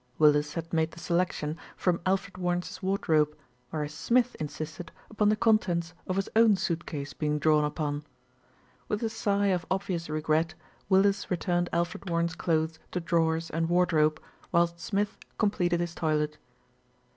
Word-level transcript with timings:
Willis 0.17 0.55
had 0.55 0.73
made 0.73 0.89
the 0.89 0.99
selection 0.99 1.59
from 1.77 2.01
Alfred 2.07 2.35
Warren's 2.39 2.81
wardrobe, 2.81 3.37
whereas 3.69 3.93
Smith 3.93 4.33
insisted 4.39 4.91
upon 5.11 5.29
the 5.29 5.35
contents 5.35 5.93
of 6.07 6.15
his 6.15 6.27
own 6.35 6.55
suit 6.55 6.87
case 6.87 7.13
being 7.13 7.37
drawn 7.37 7.63
upon. 7.63 8.03
With 8.87 9.03
a 9.03 9.09
sigh 9.09 9.49
of 9.53 9.67
obvious 9.69 10.09
regret, 10.09 10.55
Willis 10.89 11.29
returned 11.29 11.69
Alfred 11.71 12.09
Warren's 12.09 12.33
clothes 12.35 12.79
to 12.93 12.99
drawers 12.99 13.51
and 13.51 13.69
wardrobe, 13.69 14.19
whilst 14.51 14.79
Smith 14.79 15.17
completed 15.37 15.79
his 15.79 15.93
toilet. 15.93 16.39